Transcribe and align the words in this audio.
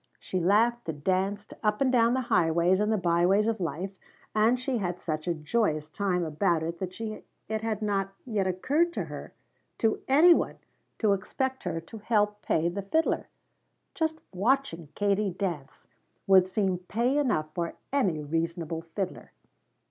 She 0.17 0.39
laughed 0.39 0.89
and 0.89 1.03
danced 1.03 1.53
up 1.61 1.79
and 1.79 1.91
down 1.91 2.15
the 2.15 2.21
highways 2.21 2.79
and 2.79 2.91
the 2.91 2.97
byways 2.97 3.45
of 3.45 3.59
life 3.59 3.99
and 4.33 4.59
she 4.59 4.79
had 4.79 4.99
such 4.99 5.27
a 5.27 5.35
joyous 5.35 5.89
time 5.91 6.23
about 6.23 6.63
it 6.63 6.79
that 6.79 6.99
it 7.47 7.61
had 7.61 7.83
not 7.83 8.11
yet 8.25 8.47
occurred 8.47 8.93
to 9.77 10.01
any 10.07 10.33
one 10.33 10.57
to 10.97 11.13
expect 11.13 11.65
her 11.65 11.79
to 11.79 11.99
help 11.99 12.41
pay 12.41 12.67
the 12.67 12.81
fiddler. 12.81 13.27
Just 13.93 14.17
watching 14.33 14.87
Katie 14.95 15.29
dance 15.29 15.85
would 16.25 16.47
seem 16.47 16.79
pay 16.79 17.19
enough 17.19 17.53
for 17.53 17.75
any 17.93 18.23
reasonable 18.23 18.81
fiddler. 18.81 19.33